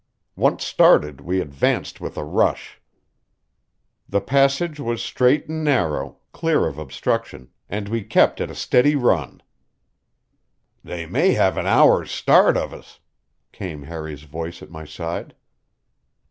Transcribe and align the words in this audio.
Once 0.35 0.65
started, 0.65 1.21
we 1.21 1.39
advanced 1.39 2.01
with 2.01 2.17
a 2.17 2.23
rush. 2.23 2.81
The 4.09 4.19
passage 4.19 4.79
was 4.79 4.99
straight 5.03 5.47
and 5.47 5.63
narrow, 5.63 6.17
clear 6.31 6.65
of 6.65 6.79
obstruction, 6.79 7.49
and 7.69 7.87
we 7.87 8.03
kept 8.03 8.41
at 8.41 8.49
a 8.49 8.55
steady 8.55 8.95
run. 8.95 9.43
"They 10.83 11.05
may 11.05 11.33
have 11.33 11.55
an 11.55 11.67
hour's 11.67 12.09
start 12.09 12.57
of 12.57 12.73
us," 12.73 12.99
came 13.51 13.83
Harry's 13.83 14.23
voice 14.23 14.63
at 14.63 14.71
my 14.71 14.85
side. 14.85 15.35